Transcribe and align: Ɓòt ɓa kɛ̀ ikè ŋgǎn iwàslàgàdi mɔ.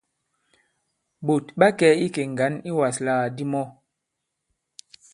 Ɓòt 1.25 1.45
ɓa 1.59 1.67
kɛ̀ 1.79 1.93
ikè 2.05 2.21
ŋgǎn 2.31 2.53
iwàslàgàdi 2.69 3.43
mɔ. 3.51 3.61